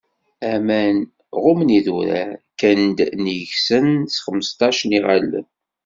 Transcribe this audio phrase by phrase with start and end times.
[0.51, 0.97] Aman
[1.43, 5.47] ɣummen idurar, kkan-d nnig-sen s xemseṭṭac n iɣallen.